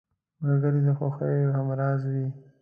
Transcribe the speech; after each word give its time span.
ملګری 0.43 0.79
د 0.85 0.89
خوښیو 0.97 1.55
همراز 1.57 1.99
وي 2.11 2.27